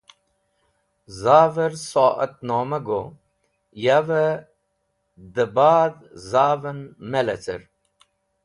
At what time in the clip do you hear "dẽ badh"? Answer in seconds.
5.33-5.99